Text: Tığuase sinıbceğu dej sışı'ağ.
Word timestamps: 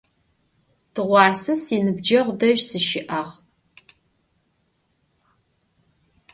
Tığuase 0.93 1.53
sinıbceğu 1.63 2.31
dej 2.39 2.59
sışı'ağ. 2.69 3.23